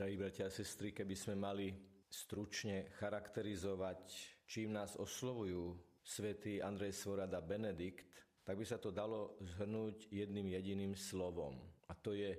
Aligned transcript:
Drahí 0.00 0.16
bratia 0.16 0.48
a 0.48 0.56
sestry, 0.56 0.96
keby 0.96 1.12
sme 1.12 1.36
mali 1.36 1.76
stručne 2.08 2.88
charakterizovať, 2.96 4.00
čím 4.48 4.72
nás 4.72 4.96
oslovujú 4.96 5.76
svätý 6.00 6.56
Andrej 6.64 6.96
Svorada 6.96 7.44
Benedikt, 7.44 8.08
tak 8.40 8.56
by 8.56 8.64
sa 8.64 8.80
to 8.80 8.88
dalo 8.96 9.36
zhrnúť 9.44 10.08
jedným 10.08 10.56
jediným 10.56 10.96
slovom. 10.96 11.60
A 11.84 11.92
to 11.92 12.16
je 12.16 12.32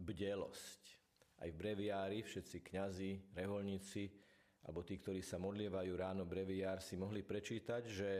bdelosť. 0.00 0.80
Aj 1.44 1.52
v 1.52 1.58
breviári 1.60 2.24
všetci 2.24 2.64
kňazi, 2.72 3.36
reholníci 3.36 4.08
alebo 4.64 4.80
tí, 4.80 4.96
ktorí 4.96 5.20
sa 5.20 5.36
modlievajú 5.36 5.92
ráno 5.92 6.24
breviár, 6.24 6.80
si 6.80 6.96
mohli 6.96 7.20
prečítať, 7.20 7.82
že 7.92 8.10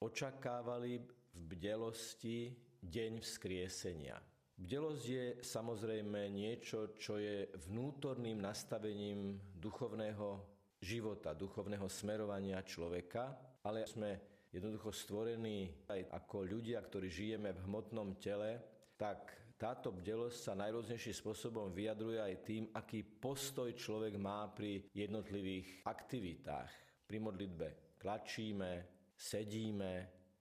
očakávali 0.00 1.04
v 1.36 1.40
bdelosti 1.52 2.56
deň 2.80 3.20
vzkriesenia. 3.20 4.16
Bdelosť 4.58 5.04
je 5.06 5.26
samozrejme 5.38 6.34
niečo, 6.34 6.98
čo 6.98 7.14
je 7.22 7.46
vnútorným 7.70 8.42
nastavením 8.42 9.38
duchovného 9.54 10.42
života, 10.82 11.30
duchovného 11.30 11.86
smerovania 11.86 12.66
človeka, 12.66 13.38
ale 13.62 13.86
sme 13.86 14.18
jednoducho 14.50 14.90
stvorení 14.90 15.86
aj 15.86 16.10
ako 16.10 16.42
ľudia, 16.42 16.82
ktorí 16.82 17.06
žijeme 17.06 17.54
v 17.54 17.62
hmotnom 17.70 18.18
tele, 18.18 18.58
tak 18.98 19.30
táto 19.54 19.94
bdelosť 19.94 20.50
sa 20.50 20.58
najrôznejším 20.58 21.14
spôsobom 21.14 21.70
vyjadruje 21.70 22.18
aj 22.18 22.34
tým, 22.42 22.64
aký 22.74 23.06
postoj 23.06 23.70
človek 23.78 24.18
má 24.18 24.50
pri 24.50 24.90
jednotlivých 24.90 25.86
aktivitách. 25.86 26.70
Pri 27.06 27.18
modlitbe 27.22 27.94
klačíme, 27.94 28.70
sedíme, 29.14 29.92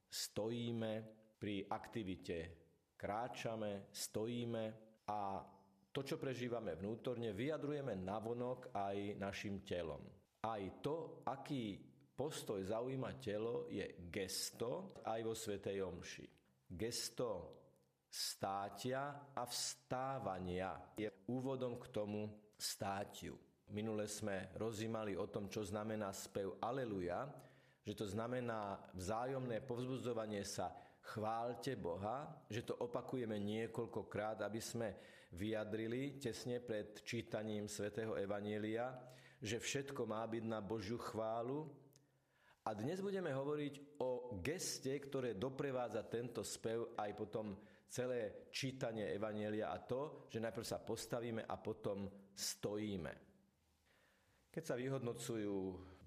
stojíme, 0.09 0.93
pri 1.37 1.69
aktivite 1.69 2.66
kráčame, 2.97 3.93
stojíme 3.93 4.65
a 5.07 5.45
to, 5.93 6.01
čo 6.05 6.17
prežívame 6.21 6.77
vnútorne, 6.77 7.33
vyjadrujeme 7.33 7.97
navonok 7.97 8.73
aj 8.73 9.17
našim 9.17 9.65
telom. 9.65 10.01
Aj 10.45 10.61
to, 10.81 11.25
aký 11.25 11.77
postoj 12.13 12.61
zaujíma 12.61 13.17
telo, 13.17 13.69
je 13.69 14.09
gesto 14.09 14.97
aj 15.05 15.19
vo 15.21 15.33
Svetej 15.33 15.81
Omši. 15.85 16.25
Gesto 16.69 17.57
státia 18.09 19.33
a 19.33 19.43
vstávania 19.45 20.97
je 20.97 21.09
úvodom 21.29 21.77
k 21.81 21.89
tomu 21.89 22.53
státiu. 22.57 23.37
Minule 23.73 24.07
sme 24.07 24.53
rozímali 24.55 25.13
o 25.19 25.27
tom, 25.27 25.51
čo 25.51 25.61
znamená 25.61 26.13
spev 26.15 26.55
Aleluja, 26.63 27.27
že 27.83 27.93
to 27.95 28.05
znamená 28.07 28.79
vzájomné 28.95 29.63
povzbudzovanie 29.63 30.43
sa 30.43 30.71
chválte 31.07 31.79
Boha, 31.79 32.27
že 32.51 32.67
to 32.67 32.75
opakujeme 32.83 33.39
niekoľkokrát, 33.39 34.43
aby 34.43 34.59
sme 34.59 34.87
vyjadrili 35.31 36.19
tesne 36.19 36.59
pred 36.59 37.03
čítaním 37.07 37.71
svätého 37.71 38.15
Evanielia, 38.19 38.91
že 39.39 39.59
všetko 39.59 40.03
má 40.03 40.27
byť 40.27 40.43
na 40.43 40.59
Božiu 40.59 40.99
chválu. 40.99 41.67
A 42.67 42.75
dnes 42.75 42.99
budeme 42.99 43.31
hovoriť 43.31 44.03
o 44.03 44.35
geste, 44.43 44.91
ktoré 44.99 45.39
doprevádza 45.39 46.03
tento 46.03 46.43
spev 46.43 46.99
aj 46.99 47.11
potom 47.15 47.55
celé 47.87 48.51
čítanie 48.51 49.07
Evanielia 49.15 49.71
a 49.71 49.79
to, 49.79 50.27
že 50.27 50.43
najprv 50.43 50.65
sa 50.67 50.83
postavíme 50.83 51.47
a 51.47 51.55
potom 51.55 52.11
stojíme. 52.35 53.13
Keď 54.51 54.63
sa 54.63 54.75
vyhodnocujú 54.75 55.55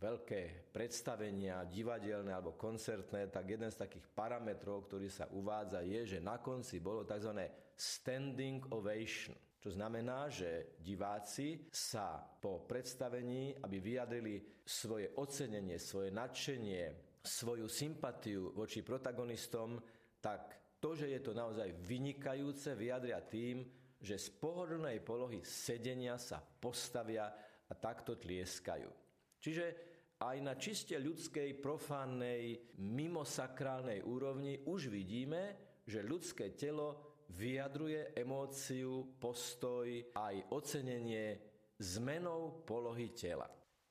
veľké 0.01 0.73
predstavenia, 0.73 1.69
divadelné 1.69 2.33
alebo 2.33 2.57
koncertné, 2.57 3.29
tak 3.29 3.45
jeden 3.45 3.69
z 3.69 3.85
takých 3.85 4.09
parametrov, 4.09 4.89
ktorý 4.89 5.13
sa 5.13 5.29
uvádza, 5.29 5.85
je, 5.85 6.17
že 6.17 6.25
na 6.25 6.41
konci 6.41 6.81
bolo 6.81 7.05
tzv. 7.05 7.37
standing 7.77 8.65
ovation. 8.73 9.37
Čo 9.61 9.77
znamená, 9.77 10.33
že 10.33 10.81
diváci 10.81 11.69
sa 11.69 12.17
po 12.17 12.65
predstavení, 12.65 13.61
aby 13.61 13.77
vyjadrili 13.77 14.65
svoje 14.65 15.13
ocenenie, 15.21 15.77
svoje 15.77 16.09
nadšenie, 16.09 17.13
svoju 17.21 17.69
sympatiu 17.69 18.57
voči 18.57 18.81
protagonistom, 18.81 19.77
tak 20.17 20.73
to, 20.81 20.97
že 20.97 21.13
je 21.13 21.21
to 21.21 21.37
naozaj 21.37 21.69
vynikajúce, 21.85 22.73
vyjadria 22.73 23.21
tým, 23.21 23.69
že 24.01 24.17
z 24.17 24.33
pohodlnej 24.41 25.05
polohy 25.05 25.45
sedenia 25.45 26.17
sa 26.17 26.41
postavia 26.41 27.29
a 27.69 27.73
takto 27.77 28.17
tlieskajú. 28.17 28.89
Čiže 29.37 29.90
aj 30.21 30.37
na 30.45 30.55
čiste 30.61 31.01
ľudskej, 31.01 31.57
profánnej, 31.65 32.77
mimosakrálnej 32.77 34.05
úrovni 34.05 34.61
už 34.69 34.93
vidíme, 34.93 35.57
že 35.89 36.05
ľudské 36.05 36.53
telo 36.53 37.21
vyjadruje 37.33 38.13
emóciu, 38.13 39.17
postoj, 39.17 39.89
aj 40.13 40.53
ocenenie 40.53 41.41
zmenou 41.81 42.63
polohy 42.69 43.17
tela. 43.17 43.49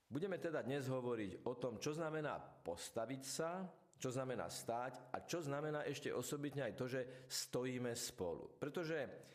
Budeme 0.10 0.38
teda 0.38 0.62
dnes 0.62 0.86
hovoriť 0.90 1.46
o 1.50 1.54
tom, 1.58 1.82
čo 1.82 1.98
znamená 1.98 2.38
postaviť 2.38 3.24
sa, 3.26 3.66
čo 4.00 4.10
znamená 4.14 4.48
stáť 4.48 5.12
a 5.14 5.26
čo 5.26 5.42
znamená 5.42 5.86
ešte 5.86 6.14
osobitne 6.14 6.66
aj 6.66 6.74
to, 6.78 6.86
že 6.88 7.02
stojíme 7.28 7.92
spolu. 7.94 8.58
Pretože 8.58 9.30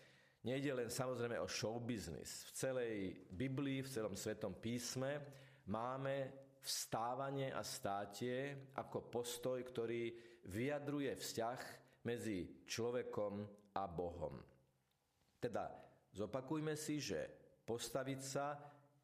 Nejde 0.44 0.76
len 0.76 0.92
samozrejme 0.92 1.40
o 1.40 1.48
show 1.48 1.80
business. 1.80 2.44
V 2.44 2.50
celej 2.52 3.16
Biblii, 3.32 3.80
v 3.80 3.88
celom 3.88 4.12
Svetom 4.12 4.60
písme 4.60 5.24
máme 5.72 6.43
vstávanie 6.64 7.52
a 7.52 7.60
státie 7.60 8.72
ako 8.80 9.12
postoj, 9.12 9.60
ktorý 9.60 10.08
vyjadruje 10.48 11.12
vzťah 11.12 11.60
medzi 12.08 12.64
človekom 12.64 13.44
a 13.76 13.84
Bohom. 13.84 14.40
Teda 15.36 15.68
zopakujme 16.16 16.72
si, 16.72 17.04
že 17.04 17.28
postaviť 17.68 18.20
sa 18.24 18.56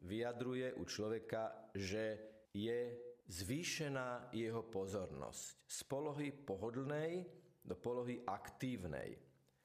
vyjadruje 0.09 0.73
u 0.81 0.85
človeka, 0.89 1.69
že 1.77 2.05
je 2.57 2.97
zvýšená 3.29 4.33
jeho 4.33 4.65
pozornosť 4.65 5.45
z 5.69 5.79
polohy 5.85 6.33
pohodlnej 6.33 7.23
do 7.61 7.77
polohy 7.77 8.25
aktívnej. 8.25 9.15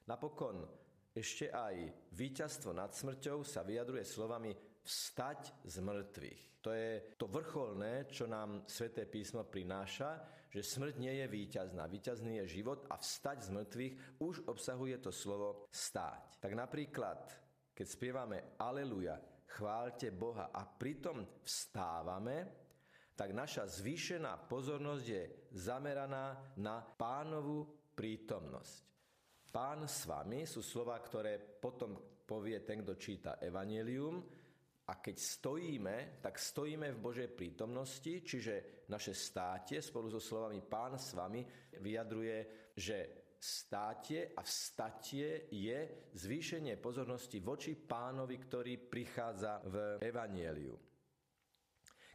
Napokon 0.06 0.62
ešte 1.16 1.48
aj 1.48 2.12
víťazstvo 2.12 2.76
nad 2.76 2.92
smrťou 2.92 3.40
sa 3.40 3.64
vyjadruje 3.64 4.04
slovami 4.04 4.52
vstať 4.86 5.66
z 5.66 5.76
mŕtvych. 5.82 6.42
To 6.62 6.70
je 6.70 7.14
to 7.18 7.26
vrcholné, 7.26 8.06
čo 8.10 8.26
nám 8.26 8.66
sväté 8.66 9.06
písmo 9.06 9.46
prináša, 9.46 10.22
že 10.50 10.62
smrť 10.62 10.94
nie 10.98 11.14
je 11.22 11.26
víťazná. 11.26 11.86
Víťazný 11.86 12.42
je 12.42 12.62
život 12.62 12.86
a 12.90 12.98
vstať 12.98 13.38
z 13.46 13.50
mŕtvych 13.54 13.94
už 14.22 14.46
obsahuje 14.46 14.98
to 15.02 15.10
slovo 15.10 15.66
stáť. 15.70 16.38
Tak 16.42 16.52
napríklad, 16.54 17.22
keď 17.74 17.86
spievame 17.86 18.38
Aleluja, 18.58 19.18
chválte 19.46 20.10
Boha 20.10 20.50
a 20.50 20.66
pritom 20.66 21.42
vstávame, 21.42 22.66
tak 23.16 23.32
naša 23.32 23.64
zvýšená 23.64 24.44
pozornosť 24.44 25.04
je 25.06 25.22
zameraná 25.56 26.56
na 26.60 26.84
pánovú 26.84 27.64
prítomnosť. 27.96 28.84
Pán 29.48 29.88
s 29.88 30.04
vami 30.04 30.44
sú 30.44 30.60
slova, 30.60 31.00
ktoré 31.00 31.40
potom 31.40 31.96
povie 32.28 32.60
ten, 32.60 32.84
kto 32.84 32.98
číta 33.00 33.40
Evangelium. 33.40 34.20
A 34.86 35.02
keď 35.02 35.16
stojíme, 35.18 36.22
tak 36.22 36.38
stojíme 36.38 36.94
v 36.94 37.02
Božej 37.02 37.28
prítomnosti, 37.34 38.22
čiže 38.22 38.86
naše 38.86 39.10
státie 39.10 39.82
spolu 39.82 40.06
so 40.06 40.22
slovami 40.22 40.62
Pán 40.62 40.94
s 40.94 41.10
vami 41.18 41.42
vyjadruje, 41.82 42.70
že 42.70 43.26
státie 43.34 44.30
a 44.30 44.46
vstatie 44.46 45.50
je 45.50 46.10
zvýšenie 46.14 46.78
pozornosti 46.78 47.42
voči 47.42 47.74
pánovi, 47.74 48.36
ktorý 48.38 48.78
prichádza 48.86 49.58
v 49.66 49.98
Evangeliu. 50.06 50.78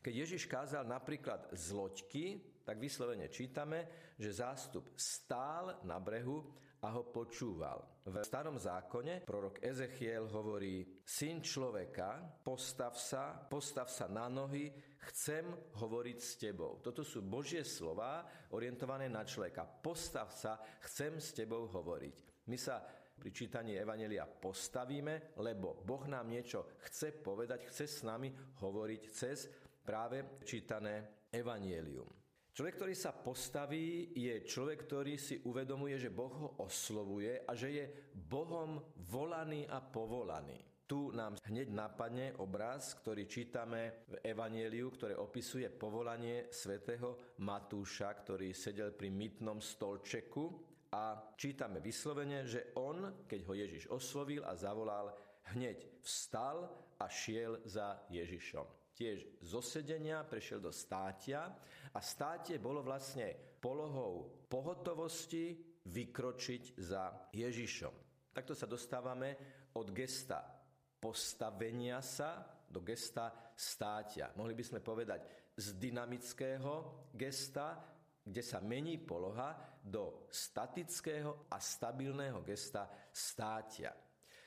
Keď 0.01 0.13
Ježiš 0.15 0.47
kázal 0.47 0.87
napríklad 0.87 1.51
z 1.53 1.65
loďky, 1.75 2.25
tak 2.63 2.79
vyslovene 2.79 3.29
čítame, 3.29 4.15
že 4.15 4.33
zástup 4.33 4.95
stál 4.95 5.83
na 5.83 5.99
brehu 5.99 6.41
a 6.81 6.87
ho 6.89 7.03
počúval. 7.11 7.90
V 8.01 8.17
starom 8.25 8.57
zákone 8.57 9.21
prorok 9.21 9.61
Ezechiel 9.61 10.25
hovorí, 10.33 10.81
syn 11.05 11.37
človeka, 11.37 12.41
postav 12.41 12.97
sa, 12.97 13.37
postav 13.37 13.93
sa 13.93 14.09
na 14.09 14.25
nohy, 14.25 14.73
chcem 15.13 15.45
hovoriť 15.77 16.17
s 16.17 16.31
tebou. 16.41 16.81
Toto 16.81 17.05
sú 17.05 17.21
Božie 17.21 17.61
slova 17.61 18.25
orientované 18.57 19.05
na 19.05 19.21
človeka. 19.21 19.69
Postav 19.69 20.33
sa, 20.33 20.57
chcem 20.81 21.21
s 21.21 21.29
tebou 21.29 21.69
hovoriť. 21.69 22.49
My 22.49 22.57
sa 22.57 22.81
pri 23.21 23.29
čítaní 23.29 23.77
Evanelia 23.77 24.25
postavíme, 24.25 25.37
lebo 25.37 25.85
Boh 25.85 26.01
nám 26.09 26.25
niečo 26.25 26.73
chce 26.89 27.13
povedať, 27.21 27.69
chce 27.69 27.85
s 27.85 27.99
nami 28.01 28.33
hovoriť 28.65 29.01
cez 29.13 29.45
práve 29.85 30.41
čítané 30.41 31.29
Evangelium. 31.29 32.20
Človek, 32.51 32.75
ktorý 32.83 32.95
sa 32.99 33.15
postaví, 33.15 34.11
je 34.11 34.43
človek, 34.43 34.83
ktorý 34.83 35.15
si 35.15 35.39
uvedomuje, 35.47 35.95
že 35.95 36.11
Boh 36.11 36.35
ho 36.35 36.49
oslovuje 36.59 37.47
a 37.47 37.55
že 37.55 37.69
je 37.71 37.85
Bohom 38.11 38.75
volaný 39.07 39.63
a 39.71 39.79
povolaný. 39.79 40.59
Tu 40.83 41.15
nám 41.15 41.39
hneď 41.47 41.71
napadne 41.71 42.35
obraz, 42.43 42.99
ktorý 42.99 43.23
čítame 43.23 44.03
v 44.11 44.35
Evanieliu, 44.35 44.91
ktoré 44.91 45.15
opisuje 45.15 45.71
povolanie 45.71 46.51
svätého 46.51 47.39
Matúša, 47.39 48.11
ktorý 48.19 48.51
sedel 48.51 48.91
pri 48.91 49.07
mytnom 49.07 49.63
stolčeku 49.63 50.51
a 50.91 51.31
čítame 51.39 51.79
vyslovene, 51.79 52.43
že 52.43 52.75
on, 52.75 53.23
keď 53.31 53.39
ho 53.47 53.53
Ježiš 53.55 53.87
oslovil 53.87 54.43
a 54.43 54.59
zavolal, 54.59 55.15
hneď 55.55 56.03
vstal 56.03 56.67
a 56.99 57.07
šiel 57.07 57.63
za 57.63 58.03
Ježišom 58.11 58.80
tiež 59.01 59.41
zo 59.41 59.65
sedenia 59.65 60.21
prešiel 60.21 60.61
do 60.61 60.69
státia 60.69 61.49
a 61.89 61.99
státie 62.05 62.61
bolo 62.61 62.85
vlastne 62.85 63.57
polohou 63.57 64.45
pohotovosti 64.45 65.57
vykročiť 65.89 66.77
za 66.77 67.33
Ježišom. 67.33 67.93
Takto 68.29 68.53
sa 68.53 68.69
dostávame 68.69 69.33
od 69.73 69.89
gesta 69.89 70.61
postavenia 71.01 71.97
sa 72.05 72.45
do 72.69 72.85
gesta 72.85 73.51
státia. 73.57 74.29
Mohli 74.37 74.53
by 74.53 74.63
sme 74.63 74.79
povedať 74.85 75.21
z 75.57 75.75
dynamického 75.81 77.09
gesta, 77.17 77.81
kde 78.21 78.43
sa 78.45 78.61
mení 78.61 79.01
poloha, 79.01 79.81
do 79.81 80.29
statického 80.29 81.49
a 81.49 81.57
stabilného 81.57 82.45
gesta 82.45 82.85
státia. 83.09 83.89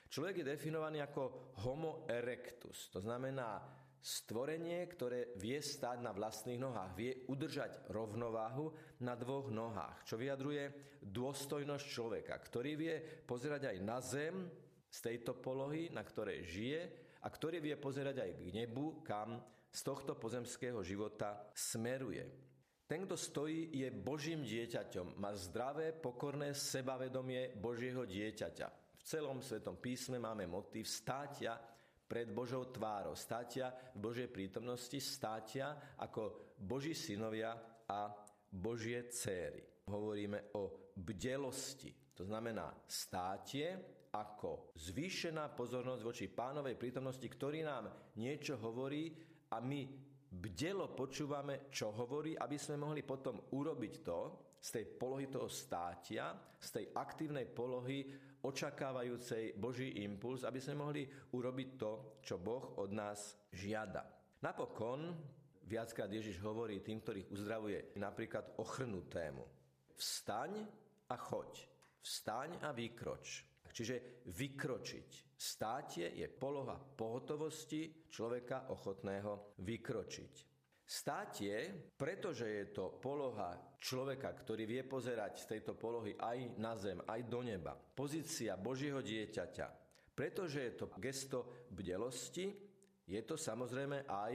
Človek 0.06 0.40
je 0.40 0.50
definovaný 0.54 1.02
ako 1.02 1.50
homo 1.66 2.06
erectus, 2.06 2.86
to 2.94 3.02
znamená 3.02 3.58
Stvorenie, 4.04 4.84
ktoré 4.84 5.32
vie 5.40 5.56
stáť 5.64 6.04
na 6.04 6.12
vlastných 6.12 6.60
nohách, 6.60 6.92
vie 6.92 7.24
udržať 7.24 7.88
rovnováhu 7.88 8.68
na 9.00 9.16
dvoch 9.16 9.48
nohách, 9.48 10.04
čo 10.04 10.20
vyjadruje 10.20 10.92
dôstojnosť 11.00 11.86
človeka, 11.88 12.36
ktorý 12.36 12.76
vie 12.76 13.00
pozerať 13.24 13.72
aj 13.72 13.76
na 13.80 14.04
zem 14.04 14.44
z 14.92 14.98
tejto 15.00 15.40
polohy, 15.40 15.88
na 15.88 16.04
ktorej 16.04 16.44
žije 16.44 16.80
a 17.24 17.32
ktorý 17.32 17.64
vie 17.64 17.80
pozerať 17.80 18.20
aj 18.20 18.30
k 18.36 18.52
nebu, 18.52 19.00
kam 19.00 19.40
z 19.72 19.80
tohto 19.80 20.20
pozemského 20.20 20.84
života 20.84 21.48
smeruje. 21.56 22.28
Ten, 22.84 23.08
kto 23.08 23.16
stojí, 23.16 23.72
je 23.72 23.88
Božím 23.88 24.44
dieťaťom, 24.44 25.16
má 25.16 25.32
zdravé, 25.32 25.96
pokorné 25.96 26.52
sebavedomie 26.52 27.56
Božieho 27.56 28.04
dieťaťa. 28.04 28.68
V 29.00 29.02
celom 29.02 29.40
Svetom 29.40 29.80
písme 29.80 30.20
máme 30.20 30.44
motív 30.44 30.84
státia 30.84 31.56
pred 32.14 32.31
Božou 32.31 32.70
tvárou, 32.70 33.19
státia 33.19 33.75
v 33.90 33.99
Božej 33.99 34.31
prítomnosti, 34.31 34.94
státia 35.02 35.99
ako 35.99 36.55
Boží 36.62 36.94
synovia 36.94 37.58
a 37.90 38.14
Božie 38.55 39.11
céry. 39.11 39.82
Hovoríme 39.90 40.55
o 40.55 40.94
bdelosti, 40.94 42.14
to 42.14 42.22
znamená 42.22 42.70
státie 42.87 43.75
ako 44.14 44.70
zvýšená 44.78 45.58
pozornosť 45.58 46.02
voči 46.06 46.31
pánovej 46.31 46.78
prítomnosti, 46.78 47.26
ktorý 47.26 47.66
nám 47.66 48.14
niečo 48.22 48.62
hovorí 48.62 49.10
a 49.50 49.58
my 49.58 49.82
bdelo 50.31 50.94
počúvame, 50.94 51.67
čo 51.75 51.90
hovorí, 51.90 52.38
aby 52.38 52.55
sme 52.55 52.78
mohli 52.78 53.02
potom 53.02 53.43
urobiť 53.50 53.94
to, 54.06 54.20
z 54.64 54.81
tej 54.81 54.84
polohy 54.96 55.28
toho 55.28 55.44
státia, 55.52 56.32
z 56.56 56.69
tej 56.81 56.87
aktívnej 56.96 57.44
polohy 57.44 58.08
očakávajúcej 58.40 59.61
Boží 59.61 60.00
impuls, 60.00 60.40
aby 60.49 60.56
sme 60.56 60.81
mohli 60.81 61.05
urobiť 61.37 61.69
to, 61.76 61.93
čo 62.25 62.40
Boh 62.40 62.81
od 62.81 62.88
nás 62.96 63.37
žiada. 63.52 64.08
Napokon 64.40 65.12
viackrát 65.69 66.08
Ježiš 66.08 66.40
hovorí 66.40 66.81
tým, 66.81 67.05
ktorých 67.05 67.28
uzdravuje, 67.28 67.78
napríklad 68.00 68.56
ochrnutému. 68.56 69.44
Vstaň 70.00 70.64
a 71.12 71.17
choď. 71.20 71.52
Vstaň 72.00 72.64
a 72.64 72.72
vykroč. 72.72 73.44
Čiže 73.75 74.25
vykročiť. 74.31 75.34
Státie 75.34 76.06
je 76.14 76.31
poloha 76.31 76.78
pohotovosti 76.78 78.06
človeka 78.06 78.70
ochotného 78.70 79.58
vykročiť. 79.60 80.53
Státie, 80.84 81.72
pretože 81.96 82.44
je 82.44 82.66
to 82.76 83.00
poloha 83.00 83.56
človeka, 83.81 84.36
ktorý 84.36 84.69
vie 84.69 84.82
pozerať 84.84 85.40
z 85.40 85.56
tejto 85.56 85.81
polohy 85.81 86.12
aj 86.20 86.60
na 86.60 86.76
zem, 86.76 87.00
aj 87.08 87.20
do 87.25 87.40
neba, 87.40 87.72
pozícia 87.72 88.60
Božieho 88.60 89.00
dieťaťa, 89.00 89.66
pretože 90.12 90.60
je 90.60 90.72
to 90.76 90.92
gesto 91.00 91.38
bdelosti, 91.72 92.52
je 93.08 93.20
to 93.25 93.40
samozrejme 93.40 94.04
aj 94.04 94.34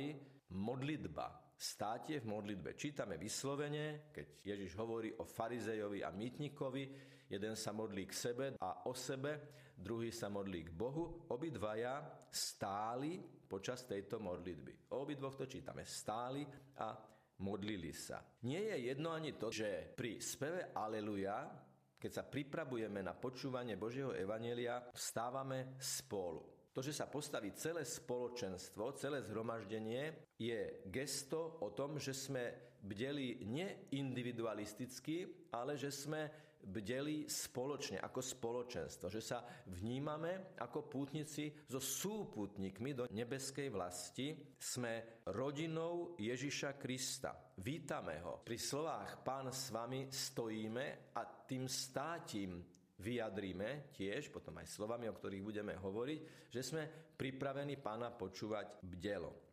modlitba, 0.58 1.54
státie 1.54 2.18
v 2.18 2.30
modlitbe. 2.34 2.74
Čítame 2.74 3.22
vyslovene, 3.22 4.10
keď 4.10 4.42
Ježiš 4.42 4.74
hovorí 4.74 5.14
o 5.22 5.30
farizejovi 5.30 6.02
a 6.02 6.10
mýtnikovi, 6.10 6.84
jeden 7.30 7.54
sa 7.54 7.78
modlí 7.78 8.10
k 8.10 8.14
sebe 8.14 8.46
a 8.58 8.90
o 8.90 8.94
sebe, 8.98 9.54
druhý 9.78 10.10
sa 10.10 10.34
modlí 10.34 10.66
k 10.66 10.72
Bohu, 10.74 11.30
obidvaja 11.30 12.26
stáli 12.34 13.39
počas 13.50 13.90
tejto 13.90 14.22
modlitby. 14.22 14.94
O 14.94 15.02
obidvoch 15.02 15.34
to 15.34 15.50
čítame, 15.50 15.82
stáli 15.82 16.46
a 16.78 16.94
modlili 17.42 17.90
sa. 17.90 18.22
Nie 18.46 18.78
je 18.78 18.94
jedno 18.94 19.10
ani 19.10 19.34
to, 19.34 19.50
že 19.50 19.98
pri 19.98 20.22
speve 20.22 20.70
Aleluja, 20.78 21.50
keď 21.98 22.12
sa 22.14 22.24
pripravujeme 22.24 23.02
na 23.02 23.18
počúvanie 23.18 23.76
Božieho 23.76 24.14
Evanelia, 24.14 24.86
vstávame 24.94 25.76
spolu. 25.82 26.70
To, 26.70 26.86
že 26.86 26.94
sa 26.94 27.10
postaví 27.10 27.52
celé 27.58 27.84
spoločenstvo, 27.84 28.96
celé 28.96 29.26
zhromaždenie, 29.26 30.38
je 30.38 30.86
gesto 30.88 31.58
o 31.66 31.74
tom, 31.74 31.98
že 31.98 32.14
sme 32.14 32.70
bdeli 32.80 33.44
neindividualisticky, 33.44 35.50
ale 35.52 35.76
že 35.76 35.92
sme 35.92 36.32
bdeli 36.64 37.26
spoločne, 37.26 38.00
ako 38.04 38.20
spoločenstvo. 38.20 39.08
Že 39.08 39.22
sa 39.22 39.44
vnímame 39.72 40.56
ako 40.60 40.86
pútnici 40.86 41.50
so 41.68 41.80
súputníkmi 41.80 42.92
do 42.94 43.04
nebeskej 43.10 43.72
vlasti. 43.72 44.36
Sme 44.60 45.24
rodinou 45.32 46.20
Ježiša 46.20 46.76
Krista. 46.76 47.36
Vítame 47.60 48.20
ho. 48.24 48.44
Pri 48.44 48.60
slovách 48.60 49.24
Pán 49.24 49.50
s 49.52 49.72
vami 49.72 50.12
stojíme 50.12 51.16
a 51.16 51.22
tým 51.26 51.66
státím 51.66 52.62
vyjadríme 53.00 53.96
tiež, 53.96 54.28
potom 54.30 54.60
aj 54.60 54.68
slovami, 54.68 55.08
o 55.08 55.16
ktorých 55.16 55.44
budeme 55.44 55.74
hovoriť, 55.80 56.52
že 56.52 56.62
sme 56.62 56.84
pripravení 57.16 57.80
pána 57.80 58.12
počúvať 58.12 58.84
bdelo. 58.84 59.49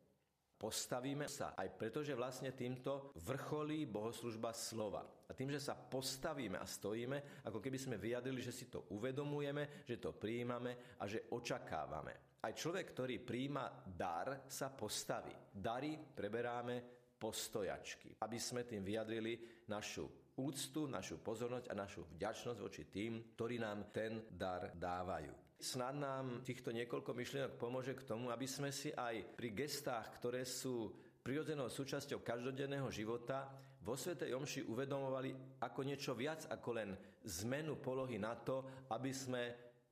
Postavíme 0.56 1.28
sa 1.28 1.52
aj 1.52 1.68
preto, 1.76 2.00
že 2.00 2.16
vlastne 2.16 2.56
týmto 2.56 3.12
vrcholí 3.28 3.84
bohoslužba 3.84 4.56
slova. 4.56 5.04
A 5.28 5.36
tým, 5.36 5.52
že 5.52 5.60
sa 5.60 5.76
postavíme 5.76 6.56
a 6.56 6.64
stojíme, 6.64 7.44
ako 7.44 7.60
keby 7.60 7.76
sme 7.76 8.00
vyjadrili, 8.00 8.40
že 8.40 8.56
si 8.56 8.72
to 8.72 8.88
uvedomujeme, 8.96 9.84
že 9.84 10.00
to 10.00 10.16
prijímame 10.16 10.96
a 10.96 11.04
že 11.04 11.28
očakávame. 11.28 12.40
Aj 12.40 12.56
človek, 12.56 12.96
ktorý 12.96 13.20
príjima 13.20 13.68
dar, 13.84 14.48
sa 14.48 14.72
postaví. 14.72 15.36
Dary 15.52 16.00
preberáme 16.00 16.80
postojačky, 17.20 18.16
aby 18.24 18.38
sme 18.40 18.64
tým 18.64 18.80
vyjadrili 18.80 19.64
našu 19.68 20.08
úctu, 20.40 20.88
našu 20.88 21.20
pozornosť 21.20 21.68
a 21.68 21.74
našu 21.76 22.04
vďačnosť 22.16 22.58
voči 22.60 22.88
tým, 22.88 23.36
ktorí 23.36 23.60
nám 23.60 23.92
ten 23.92 24.24
dar 24.32 24.72
dávajú. 24.72 25.45
Snad 25.56 25.96
nám 25.96 26.44
týchto 26.44 26.68
niekoľko 26.68 27.16
myšlienok 27.16 27.56
pomôže 27.56 27.96
k 27.96 28.04
tomu, 28.04 28.28
aby 28.28 28.44
sme 28.44 28.68
si 28.68 28.92
aj 28.92 29.36
pri 29.40 29.56
gestách, 29.56 30.12
ktoré 30.20 30.44
sú 30.44 30.92
prirodzenou 31.24 31.72
súčasťou 31.72 32.20
každodenného 32.20 32.86
života, 32.92 33.48
vo 33.86 33.94
Svetej 33.94 34.34
Omši 34.34 34.66
uvedomovali 34.66 35.62
ako 35.62 35.80
niečo 35.86 36.12
viac 36.18 36.44
ako 36.50 36.70
len 36.74 36.90
zmenu 37.22 37.78
polohy 37.78 38.18
na 38.18 38.34
to, 38.34 38.86
aby 38.90 39.14
sme 39.14 39.42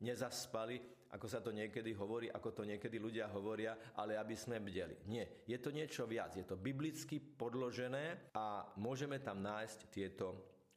nezaspali, 0.02 0.82
ako 1.14 1.26
sa 1.30 1.38
to 1.38 1.54
niekedy 1.54 1.94
hovorí, 1.94 2.26
ako 2.26 2.50
to 2.50 2.62
niekedy 2.66 2.98
ľudia 2.98 3.30
hovoria, 3.30 3.94
ale 3.94 4.18
aby 4.18 4.34
sme 4.34 4.58
bdeli. 4.58 5.06
Nie, 5.06 5.46
je 5.46 5.58
to 5.62 5.70
niečo 5.70 6.10
viac, 6.10 6.34
je 6.34 6.42
to 6.42 6.58
biblicky 6.58 7.22
podložené 7.22 8.34
a 8.34 8.66
môžeme 8.82 9.22
tam 9.22 9.38
nájsť 9.38 9.78
tieto 9.94 10.26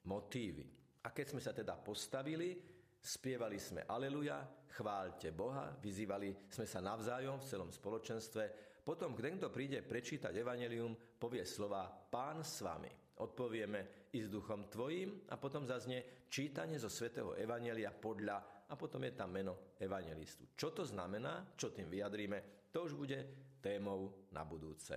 motívy. 0.06 0.64
A 1.02 1.10
keď 1.10 1.26
sme 1.34 1.42
sa 1.42 1.58
teda 1.58 1.74
postavili, 1.74 2.77
spievali 3.00 3.58
sme 3.62 3.86
Aleluja, 3.86 4.42
chváľte 4.74 5.34
Boha, 5.34 5.74
vyzývali 5.78 6.50
sme 6.52 6.66
sa 6.66 6.84
navzájom 6.84 7.42
v 7.42 7.48
celom 7.48 7.70
spoločenstve, 7.72 8.44
potom, 8.88 9.12
kto 9.12 9.52
príde 9.52 9.84
prečítať 9.84 10.32
Evangelium, 10.32 10.96
povie 11.20 11.44
slova 11.44 11.92
Pán 11.92 12.40
s 12.40 12.64
vami. 12.64 12.88
Odpovieme 13.20 14.08
i 14.16 14.24
s 14.24 14.32
duchom 14.32 14.72
tvojim 14.72 15.28
a 15.28 15.36
potom 15.36 15.68
zaznie 15.68 16.24
čítanie 16.32 16.80
zo 16.80 16.88
svätého 16.88 17.36
Evangelia 17.36 17.92
podľa 17.92 18.68
a 18.70 18.74
potom 18.76 19.04
je 19.04 19.14
tam 19.16 19.32
meno 19.32 19.76
evangelistu. 19.80 20.52
Čo 20.54 20.76
to 20.76 20.84
znamená, 20.84 21.56
čo 21.56 21.72
tým 21.72 21.88
vyjadríme, 21.88 22.70
to 22.72 22.84
už 22.84 22.94
bude 22.94 23.20
témou 23.64 24.28
na 24.36 24.44
budúce. 24.44 24.94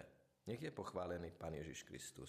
Nech 0.47 0.61
je 0.61 0.75
pochválený 0.75 1.33
Pán 1.38 1.54
Ježiš 1.54 1.87
Kristus. 1.87 2.28